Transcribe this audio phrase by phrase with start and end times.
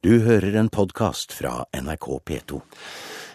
[0.00, 2.60] Du hører en podkast fra NRK P2.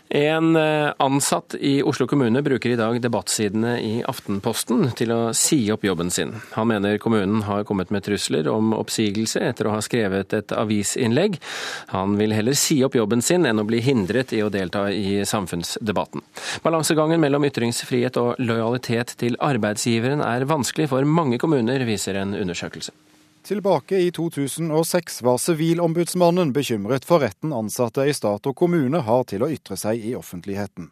[0.09, 5.59] En eh, ansatt i Oslo kommune bruker i dag debattsidene i Aftenposten til å si
[5.69, 6.33] opp jobben sin.
[6.57, 11.37] Han mener kommunen har kommet med trusler om oppsigelse etter å ha skrevet et avisinnlegg.
[11.93, 15.21] Han vil heller si opp jobben sin enn å bli hindret i å delta i
[15.21, 16.25] samfunnsdebatten.
[16.65, 23.04] Balansegangen mellom ytringsfrihet og lojalitet til arbeidsgiveren er vanskelig for mange kommuner, viser en undersøkelse.
[23.45, 29.45] Tilbake i 2006 var Sivilombudsmannen bekymret for retten ansatte i stat og kommune har til
[29.45, 30.87] å ytre seg i offentligheten.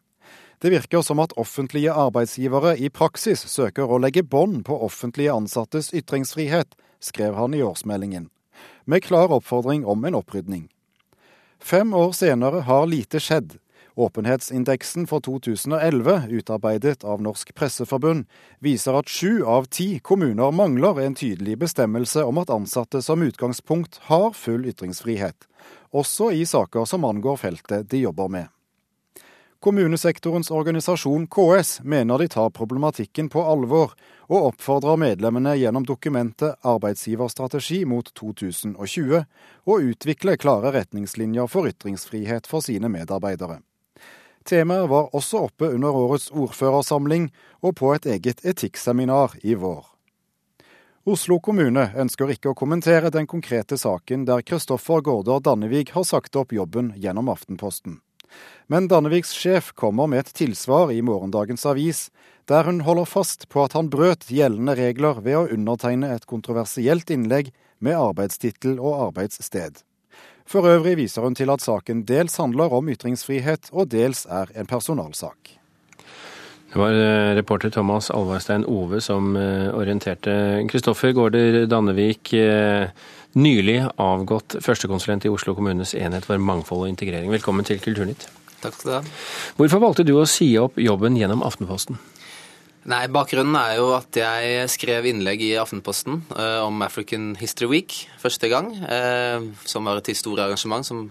[0.62, 5.90] Det virker som at offentlige arbeidsgivere i praksis søker å legge bånd på offentlige ansattes
[5.98, 8.30] ytringsfrihet, skrev han i årsmeldingen,
[8.86, 10.68] med klar oppfordring om en opprydning.
[11.58, 13.58] Fem år senere har lite skjedd,
[13.96, 18.26] Åpenhetsindeksen for 2011, utarbeidet av Norsk Presseforbund,
[18.60, 24.00] viser at sju av ti kommuner mangler en tydelig bestemmelse om at ansatte som utgangspunkt
[24.10, 25.46] har full ytringsfrihet,
[25.94, 28.48] også i saker som angår feltet de jobber med.
[29.64, 33.94] Kommunesektorens organisasjon KS mener de tar problematikken på alvor,
[34.26, 39.22] og oppfordrer medlemmene gjennom dokumentet Arbeidsgiverstrategi mot 2020
[39.64, 43.62] å utvikle klare retningslinjer for ytringsfrihet for sine medarbeidere.
[44.44, 47.30] Temaet var også oppe under årets ordførersamling
[47.64, 49.86] og på et eget etikkseminar i vår.
[51.04, 56.38] Oslo kommune ønsker ikke å kommentere den konkrete saken der Kristoffer Gaarder Dannevig har sagt
[56.40, 58.00] opp jobben gjennom Aftenposten.
[58.72, 62.08] Men Dannevigs sjef kommer med et tilsvar i morgendagens avis,
[62.48, 67.12] der hun holder fast på at han brøt gjeldende regler ved å undertegne et kontroversielt
[67.14, 67.52] innlegg
[67.84, 69.84] med arbeidstittel og arbeidssted.
[70.46, 74.70] For øvrig viser hun til at saken dels handler om ytringsfrihet, og dels er en
[74.70, 75.58] personalsak.
[76.74, 80.34] Det var eh, reporter Thomas Alvarstein Ove som eh, orienterte.
[80.72, 82.90] Kristoffer Gaarder Dannevik, eh,
[83.38, 87.30] nylig avgått førstekonsulent i Oslo kommunes enhet for mangfold og integrering.
[87.34, 88.26] Velkommen til Kulturnytt.
[88.64, 89.04] Takk skal du ha.
[89.60, 92.02] Hvorfor valgte du å si opp jobben gjennom Aftenposten?
[92.90, 97.96] Nei, Bakgrunnen er jo at jeg skrev innlegg i Aftenposten uh, om African History Week
[98.20, 98.74] første gang.
[98.84, 101.06] Uh, som var et historisk arrangement som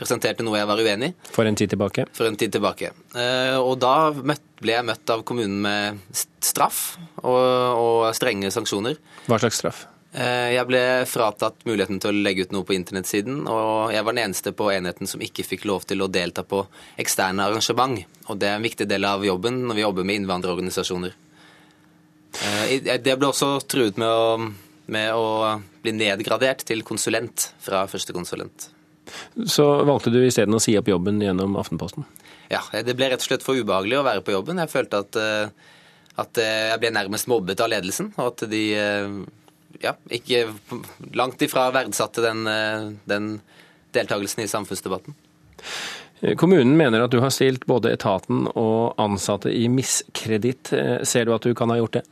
[0.00, 1.16] presenterte noe jeg var uenig i.
[1.28, 2.06] For en tid tilbake?
[2.16, 2.94] For en tid tilbake.
[3.12, 6.00] Uh, og da møtt, ble jeg møtt av kommunen med
[6.40, 8.96] straff og, og strenge sanksjoner.
[9.28, 9.84] Hva slags straff?
[10.10, 14.16] Eh, jeg ble fratatt muligheten til å legge ut noe på internettsiden, og jeg var
[14.16, 16.64] den eneste på enheten som ikke fikk lov til å delta på
[16.98, 18.02] eksterne arrangement.
[18.26, 21.14] Og det er en viktig del av jobben når vi jobber med innvandrerorganisasjoner.
[22.42, 24.50] Eh, det ble også truet med å,
[24.90, 25.54] med å
[25.84, 28.70] bli nedgradert til konsulent fra førstekonsulent.
[29.46, 32.06] Så valgte du isteden å si opp jobben gjennom Aftenposten?
[32.50, 34.58] Ja, det ble rett og slett for ubehagelig å være på jobben.
[34.58, 35.76] Jeg følte at, eh,
[36.18, 38.64] at jeg ble nærmest mobbet av ledelsen, og at de
[39.80, 40.46] ja, ikke
[41.16, 43.32] langt ifra verdsatte den, eh, den
[43.96, 45.16] deltakelsen i samfunnsdebatten.
[46.36, 50.72] Kommunen mener at du har stilt både etaten og ansatte i miskreditt.
[50.76, 52.04] Eh, ser du at du kan ha gjort det?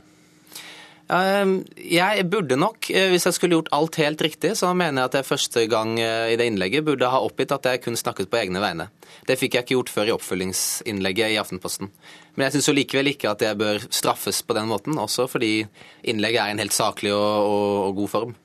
[1.08, 5.10] Ehm, jeg burde nok, eh, hvis jeg skulle gjort alt helt riktig, så mener jeg
[5.10, 8.40] at jeg første gang i det innlegget burde ha oppgitt at jeg kun snakket på
[8.42, 8.90] egne vegne.
[9.26, 11.88] Det fikk jeg ikke gjort før i oppfølgingsinnlegget i Aftenposten.
[12.36, 15.66] Men jeg syns likevel ikke at jeg bør straffes på den måten, også fordi
[16.04, 18.36] innlegget er i en helt saklig og, og, og god form.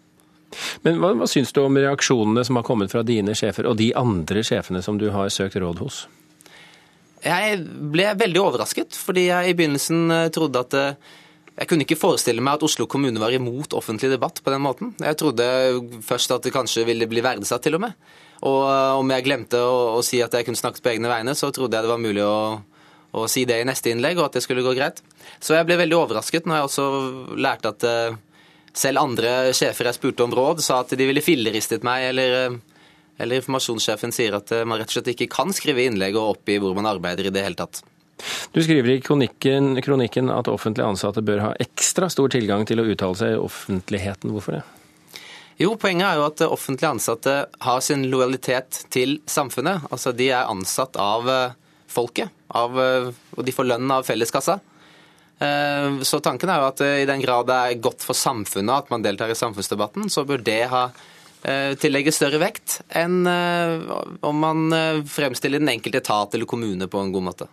[0.85, 3.91] Men hva, hva syns du om reaksjonene som har kommet fra dine sjefer og de
[3.97, 6.03] andre sjefene som du har søkt råd hos?
[7.23, 7.59] Jeg
[7.93, 11.11] ble veldig overrasket, fordi jeg i begynnelsen eh, trodde at eh,
[11.53, 14.93] jeg kunne ikke forestille meg at Oslo kommune var imot offentlig debatt på den måten.
[14.97, 15.45] Jeg trodde
[16.01, 17.97] først at det kanskje ville bli verdsatt, til og med.
[18.43, 21.35] Og eh, om jeg glemte å, å si at jeg kunne snakket på egne vegne,
[21.37, 22.37] så trodde jeg det var mulig å
[23.13, 25.03] å, si det i neste innlegg, og at det skulle gå greit.
[25.37, 26.85] Så jeg ble veldig overrasket når jeg også
[27.37, 28.15] lærte at uh,
[28.73, 32.95] selv andre sjefer jeg spurte om råd, sa at de ville filleristet meg, eller, uh,
[33.21, 36.73] eller informasjonssjefen sier at man rett og slett ikke kan skrive innlegg og oppgi hvor
[36.73, 37.83] man arbeider i det hele tatt.
[38.53, 42.87] Du skriver i kronikken, kronikken at offentlige ansatte bør ha ekstra stor tilgang til å
[42.87, 44.31] uttale seg i offentligheten.
[44.35, 44.63] Hvorfor det?
[45.61, 49.85] Jo, Poenget er jo at offentlige ansatte har sin lojalitet til samfunnet.
[49.91, 51.29] Altså, De er ansatt av
[51.93, 54.59] folket, av, eh, og de får lønn av felleskassa.
[55.39, 58.85] Eh, så tanken er jo at eh, i den grad det er godt for samfunnet
[58.85, 60.87] at man deltar i samfunnsdebatten, så bør det ha
[61.43, 64.71] tillegge større vekt enn om man
[65.11, 67.47] fremstiller den enkelte etat eller kommune på en god måte.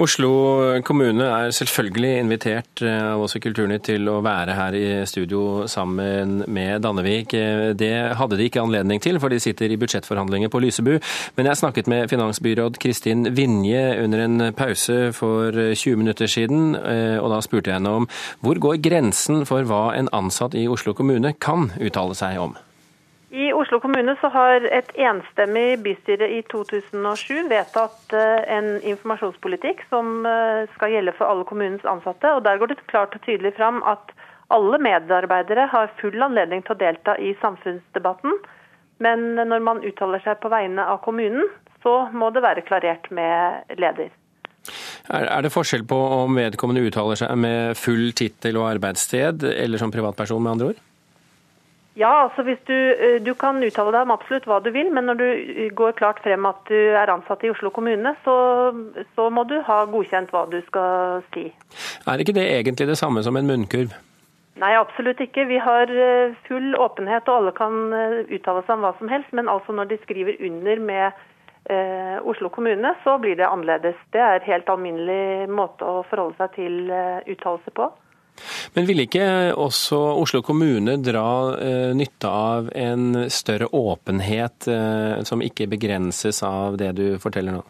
[0.00, 4.84] Oslo kommune er selvfølgelig invitert eh, av oss i Kulturnytt til å være her i
[5.08, 7.34] studio sammen med Dannevik.
[7.36, 10.94] Eh, det hadde de ikke anledning til, for de sitter i budsjettforhandlinger på Lysebu.
[11.36, 17.18] Men jeg snakket med finansbyråd Kristin Vinje under en pause for 20 minutter siden, eh,
[17.20, 18.08] og da spurte jeg henne om
[18.40, 22.56] hvor går grensen for hva en ansatt i Oslo kommune kan uttale seg om?
[23.30, 30.26] I Oslo kommune så har et enstemmig bystyre i 2007 vedtatt eh, en informasjonspolitikk som
[30.26, 32.32] eh, skal gjelde for alle kommunens ansatte.
[32.34, 34.10] og Der går det klart og tydelig fram at
[34.50, 38.34] alle medarbeidere har full anledning til å delta i samfunnsdebatten.
[38.98, 41.46] Men når man uttaler seg på vegne av kommunen,
[41.86, 44.10] så må det være klarert med leder.
[45.08, 49.94] Er det forskjell på om vedkommende uttaler seg med full tittel og arbeidssted, eller som
[49.94, 50.86] privatperson, med andre ord?
[52.00, 55.08] Ja, altså hvis du, eh, du, kan uttale deg om absolutt hva du vil, men
[55.10, 58.36] når du eh, går klart frem at du er ansatt i Oslo kommune, så,
[59.16, 61.50] så må du ha godkjent hva du skal si.
[62.08, 63.92] Er ikke det egentlig det samme som en munnkurv?
[64.60, 65.46] Nei, absolutt ikke.
[65.48, 69.36] Vi har eh, full åpenhet, og alle kan uttale seg om hva som helst.
[69.36, 71.20] Men altså når de skriver under med
[71.70, 73.98] eh, Oslo kommune, så blir det annerledes.
[74.12, 77.90] Det er helt alminnelig måte å forholde seg til eh, uttalelse på.
[78.74, 79.26] Men ville ikke
[79.58, 81.26] også Oslo kommune dra
[81.58, 87.64] eh, nytte av en større åpenhet eh, som ikke begrenses av det du forteller nå?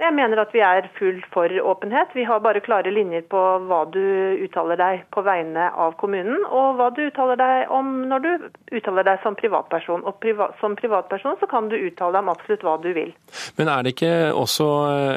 [0.00, 2.14] Jeg mener at vi er fullt for åpenhet.
[2.16, 4.00] Vi har bare klare linjer på hva du
[4.46, 8.30] uttaler deg på vegne av kommunen, og hva du uttaler deg om når du
[8.78, 10.06] uttaler deg som privatperson.
[10.08, 13.12] Og priva som privatperson så kan du uttale deg om absolutt hva du vil.
[13.58, 14.68] Men er det ikke også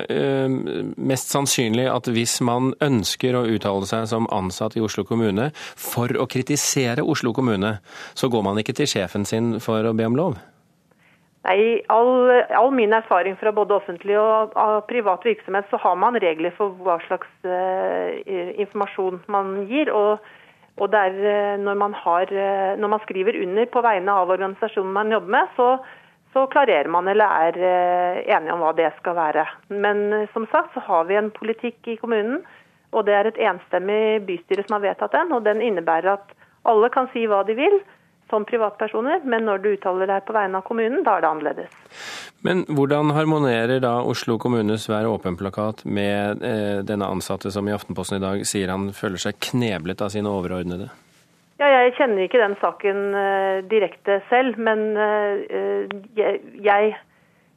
[0.09, 0.55] øh,
[0.97, 6.13] mest sannsynlig at hvis man ønsker å uttale seg som ansatt i Oslo kommune for
[6.17, 7.77] å kritisere Oslo kommune,
[8.17, 10.41] så går man ikke til sjefen sin for å be om lov?
[11.43, 14.53] Nei, all, all, min erfaring fra både offentlig og,
[14.87, 18.15] privat virksomhet, så har man regler for hva slags uh,
[18.63, 19.91] informasjon man gir.
[19.91, 20.23] Og,
[20.79, 22.31] og er, uh, når, man har,
[22.79, 25.67] når, man skriver under på vegne av organisasjonen man jobber med, så,
[26.33, 27.57] så klarerer man eller er
[28.25, 29.45] enige om hva det skal være.
[29.69, 32.41] Men som sagt så har vi en politikk i kommunen,
[32.93, 35.33] og det er et enstemmig bystyre som har vedtatt den.
[35.33, 36.33] Og den innebærer at
[36.69, 37.79] alle kan si hva de vil
[38.33, 41.75] som privatpersoner, men når du uttaler deg på vegne av kommunen, da er det annerledes.
[42.43, 48.17] Men hvordan harmonerer da Oslo kommunes Vær åpen-plakat med eh, denne ansatte som i Aftenposten
[48.17, 50.89] i dag sier han føler seg kneblet av sine overordnede?
[51.63, 56.89] Ja, jeg kjenner ikke den saken eh, direkte selv, men eh, jeg, jeg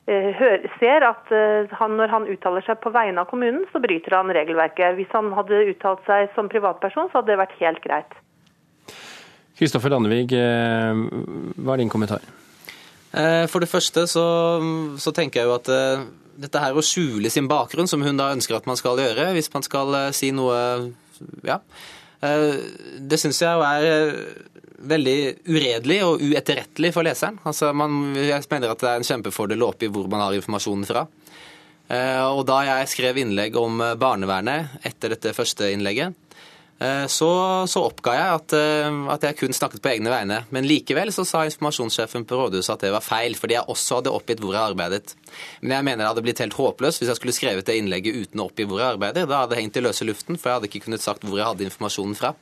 [0.06, 1.32] eh, hør, ser at
[1.81, 4.94] han, når han uttaler seg på vegne av kommunen, så bryter han regelverket.
[5.00, 8.14] Hvis han hadde uttalt seg som privatperson, så hadde det vært helt greit.
[9.58, 12.23] Kristoffer Landevig, hva er din kommentar?
[13.11, 14.26] Eh, for det første så,
[15.02, 15.75] så tenker jeg jo at
[16.47, 19.50] dette her å skjule sin bakgrunn, som hun da ønsker at man skal gjøre, hvis
[19.56, 20.61] man skal si noe
[21.43, 21.64] Ja.
[22.26, 24.17] Uh, det syns jeg er
[24.87, 25.19] veldig
[25.49, 27.38] uredelig og uetterrettelig for leseren.
[27.49, 30.87] Altså man, jeg mener at det er en kjempefordel å oppgi hvor man har informasjonen
[30.87, 31.06] fra.
[31.87, 36.25] Og da jeg skrev innlegg om barnevernet etter dette første innlegget, Eh,
[37.08, 37.28] så,
[37.64, 40.43] så, oppga jeg at, eh, at, jeg kun snakket på egne vegne.
[40.52, 44.12] Men likevel så sa informasjonssjefen på rådhuset at det var feil, fordi jeg også hadde
[44.12, 45.14] oppgitt hvor jeg arbeidet.
[45.62, 48.44] Men jeg mener det hadde blitt helt håpløst hvis jeg skulle skrevet det innlegget uten
[48.44, 49.25] å oppgi hvor jeg arbeider.
[49.25, 51.49] Da hadde det hengt i løse luften, for jeg hadde ikke kunnet sagt hvor jeg
[51.49, 52.34] hadde informasjonen fra.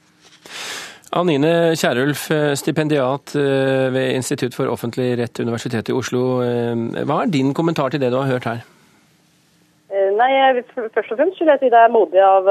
[1.15, 6.41] Anine Kierulf, eh, stipendiat ved Institutt for offentlig rett, Universitetet i Oslo.
[6.43, 8.65] Hva er din kommentar til det du har hørt her?
[10.15, 10.63] Eh, nei,
[10.95, 12.47] Først og fremst vil jeg si det er modig av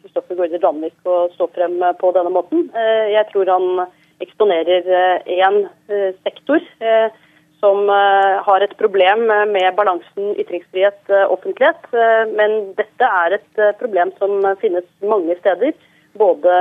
[0.00, 2.68] Kristoffer eh, Gaarder Danvik å stå frem på denne måten.
[2.74, 3.86] Eh, jeg tror han
[4.18, 4.88] eksponerer
[5.30, 5.60] én
[6.24, 6.58] sektor
[7.60, 11.86] som har et problem med balansen ytringsfrihet-offentlighet.
[12.34, 15.70] Men dette er et problem som finnes mange steder,
[16.18, 16.56] både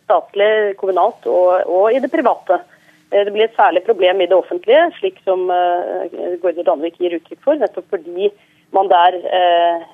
[0.00, 2.58] statlig, kommunalt og, og i det private.
[3.14, 7.62] Det blir et særlig problem i det offentlige, slik som Gaarder Danvik gir uttrykk for,
[7.62, 8.32] nettopp fordi
[8.76, 9.84] man der eh,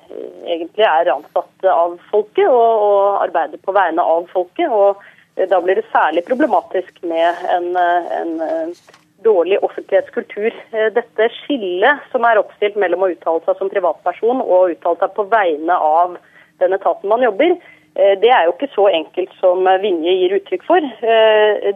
[0.45, 4.69] egentlig er ansatt av folket og, og, arbeider på vegne av folket.
[4.69, 5.01] og
[5.37, 8.73] eh, Da blir det særlig problematisk med en, eh, en eh,
[9.23, 10.51] dårlig offentlighetskultur.
[10.97, 15.15] Dette skillet som er oppstilt mellom å uttale seg som privatperson og å uttale seg
[15.15, 16.17] på vegne av
[16.59, 17.55] den etaten man jobber,
[17.93, 20.85] det er jo ikke så enkelt som Vinje gir uttrykk for.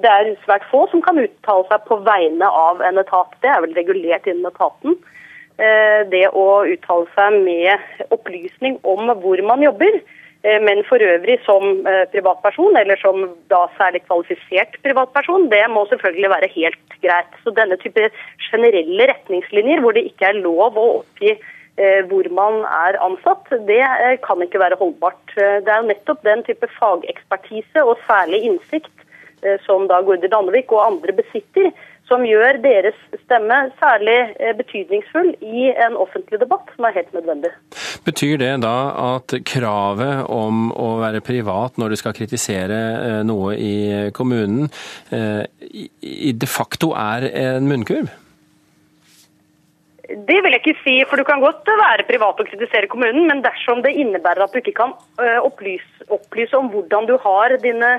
[0.02, 3.36] Det er svært få som kan uttale seg på vegne av en etat.
[3.44, 4.98] Det er vel regulert innen etaten.
[5.58, 9.96] Eh, det å uttale seg med opplysning om hvor man jobber.
[10.46, 15.88] Eh, men for øvrig som eh, privatperson, eller som da særlig kvalifisert privatperson, det må
[15.90, 17.40] selvfølgelig være helt greit.
[17.42, 18.06] Så denne type
[18.52, 21.38] generelle retningslinjer hvor det ikke er lov å oppgi
[22.10, 23.84] hvor man er ansatt, det
[24.26, 25.36] kan ikke være holdbart.
[25.38, 29.06] Det er jo nettopp den type fagekspertise og særlig innsikt
[29.62, 31.70] som da Gorder Danvik og andre besitter,
[32.08, 37.52] som gjør deres stemme særlig eh, betydningsfull i en offentlig debatt, som er helt nødvendig.
[38.08, 38.76] Betyr det da
[39.16, 43.76] at kravet om å være privat når du skal kritisere eh, noe i
[44.16, 44.70] kommunen,
[45.08, 48.10] de facto er en munnkurv?
[50.08, 53.44] Det vil jeg ikke si, for du kan godt være privat og kritisere kommunen, men
[53.44, 54.94] dersom det innebærer at du ikke kan
[55.44, 57.90] opplyse, opplyse om hvordan du har dine,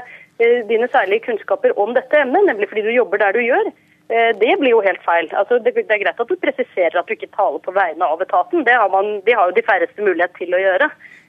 [0.71, 3.69] dine særlige kunnskaper om dette emnet, nemlig fordi du jobber der du gjør,
[4.09, 5.27] det blir jo helt feil.
[5.37, 8.65] Altså, det, er greit at du presiserer at du ikke taler på vegne av etaten.
[8.65, 10.89] Det har, man, de har jo de færreste mulighet til å gjøre.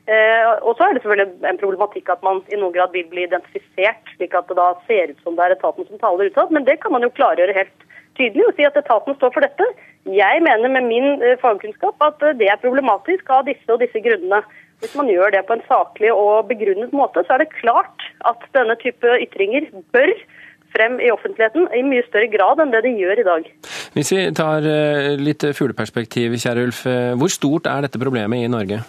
[0.10, 3.28] Eh, og så er det selvfølgelig en problematikk at man i noen grad vil bli
[3.28, 6.56] identifisert, slik at det da ser ut som det er etaten som taler utad.
[6.56, 7.86] Men det kan man jo klargjøre helt
[8.18, 9.68] tydelig og si at etaten står for dette.
[10.10, 14.02] Jeg mener med min eh, fagkunnskap at eh, det er problematisk av disse og disse
[14.02, 14.42] grunnene.
[14.80, 18.46] Hvis man gjør det på en saklig og begrunnet måte, så er det klart at
[18.56, 20.14] denne type ytringer bør
[20.74, 23.50] frem i offentligheten i mye større grad enn det de gjør i dag.
[23.96, 26.86] Hvis vi tar eh, litt fugleperspektiv, Kjærulf.
[27.20, 28.82] Hvor stort er dette problemet i Norge?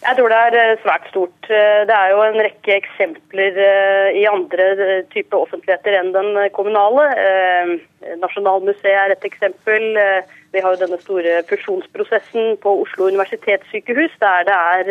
[0.00, 1.48] Jeg tror det er svært stort.
[1.48, 3.58] Det er jo en rekke eksempler
[4.16, 4.68] i andre
[5.12, 7.04] typer offentligheter enn den kommunale.
[8.22, 9.98] Nasjonalmuseet er et eksempel.
[10.52, 14.88] Vi har jo denne store fusjonsprosessen på Oslo universitetssykehus, der det er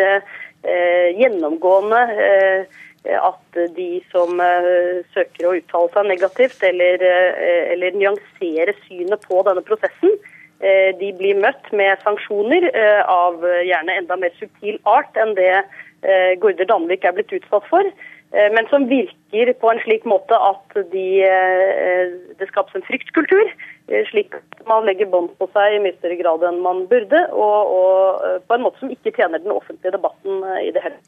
[0.63, 7.95] eh, gjennomgående eh, at de som eh, søker å uttale seg negativt eller, eh, eller
[7.95, 10.17] nyansere synet på denne prosessen,
[10.59, 12.69] eh, de blir møtt med sanksjoner
[13.07, 15.63] av gjerne enda mer subtil art enn det
[16.01, 17.87] Gaarder Danvik er blitt utsatt for.
[18.31, 23.47] Eh, men som virker på en slik måte at de, eh, det skapes en fryktkultur.
[23.89, 27.23] Eh, slik at man legger bånd på seg i mye større grad enn man burde,
[27.33, 30.99] og, og, på en måte som ikke tjener den offentlige debatten i det hele.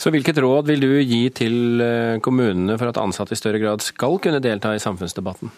[0.00, 1.84] Så hvilket råd vil du gi til
[2.24, 5.52] kommunene for at ansatte i større grad skal kunne delta i samfunnsdebatten?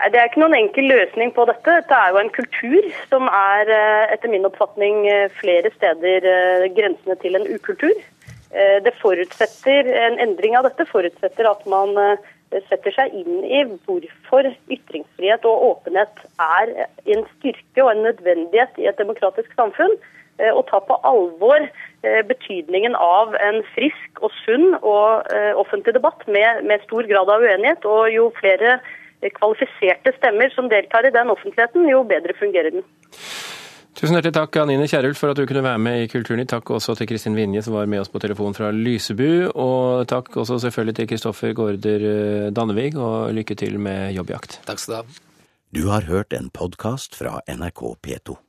[0.00, 1.74] Det er ikke noen enkel løsning på dette.
[1.82, 3.68] Dette er jo en kultur som er
[4.14, 5.02] etter min oppfatning
[5.36, 6.24] flere steder
[6.72, 7.98] grensene til en ukultur.
[8.54, 13.60] Eh, det forutsetter, En endring av dette forutsetter at man eh, setter seg inn i
[13.86, 16.72] hvorfor ytringsfrihet og åpenhet er
[17.14, 19.94] en styrke og en nødvendighet i et demokratisk samfunn.
[20.42, 21.68] Eh, og ta på alvor
[22.26, 25.26] betydningen av en frisk og sunn og
[25.60, 27.84] offentlig debatt med, med stor grad av uenighet.
[27.84, 28.78] Og jo flere
[29.36, 32.86] kvalifiserte stemmer som deltar i den offentligheten, jo bedre fungerer den.
[34.00, 36.48] Tusen hjertelig takk Anine Kierulf for at du kunne være med i Kulturnytt.
[36.54, 39.50] Takk også til Kristin Vinje som var med oss på telefon fra Lysebu.
[39.52, 44.62] Og takk også selvfølgelig til Kristoffer Gaarder eh, Dannevig, og lykke til med jobbjakt.
[44.64, 45.24] Takk skal du ha.
[45.70, 48.40] Du har hørt en podkast fra NRK P2.